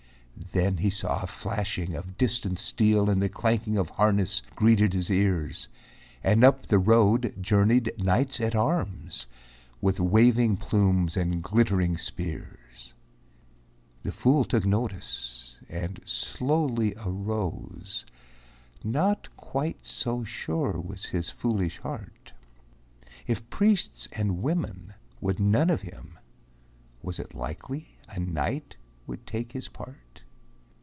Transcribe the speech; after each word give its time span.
Then 0.53 0.77
he 0.77 0.89
saw 0.89 1.21
a 1.21 1.27
flashing 1.27 1.93
of 1.93 2.17
distant 2.17 2.57
steel 2.59 3.09
And 3.09 3.21
the 3.21 3.29
clanking 3.29 3.77
of 3.77 3.89
harness 3.91 4.41
greeted 4.55 4.91
his 4.91 5.09
ears, 5.09 5.69
And 6.23 6.43
up 6.43 6.65
the 6.65 6.79
road 6.79 7.35
journeyed 7.39 7.93
knights 8.03 8.41
at 8.41 8.53
arms, 8.55 9.27
With 9.79 9.99
waving 9.99 10.57
plumes 10.57 11.15
and 11.15 11.41
glittering 11.43 11.95
spears. 11.97 12.93
The 14.03 14.11
fool 14.11 14.43
took 14.43 14.65
notice 14.65 15.57
and 15.69 16.01
slowly 16.03 16.95
arose, 16.99 18.05
Not 18.83 19.29
quite 19.37 19.85
so 19.85 20.23
sure 20.25 20.81
was 20.81 21.05
his 21.05 21.29
foolish 21.29 21.77
heart. 21.77 22.33
If 23.27 23.47
priests 23.49 24.09
and 24.11 24.41
women 24.41 24.95
would 25.21 25.39
none 25.39 25.69
of 25.69 25.83
him 25.83 26.17
Was 27.01 27.19
it 27.19 27.33
likely 27.35 27.99
a 28.09 28.19
knight 28.19 28.75
would 29.07 29.25
take 29.25 29.53
his 29.53 29.69
part? 29.69 30.23